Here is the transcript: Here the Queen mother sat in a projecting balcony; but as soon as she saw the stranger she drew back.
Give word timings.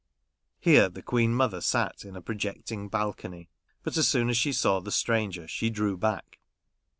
Here 0.59 0.89
the 0.89 1.03
Queen 1.03 1.31
mother 1.35 1.61
sat 1.61 2.05
in 2.05 2.15
a 2.15 2.23
projecting 2.23 2.89
balcony; 2.89 3.49
but 3.83 3.95
as 3.97 4.07
soon 4.07 4.29
as 4.31 4.37
she 4.37 4.51
saw 4.51 4.79
the 4.79 4.89
stranger 4.91 5.47
she 5.47 5.69
drew 5.69 5.95
back. 5.95 6.39